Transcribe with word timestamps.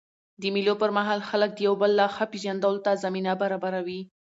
د 0.41 0.43
مېلو 0.55 0.73
پر 0.81 0.89
مهال 0.97 1.19
خلک 1.29 1.49
د 1.53 1.59
یو 1.67 1.73
بل 1.81 1.91
لا 1.99 2.07
ښه 2.15 2.25
پېژندلو 2.31 2.83
ته 2.85 2.91
زمینه 3.03 3.31
برابروي. 3.41 4.01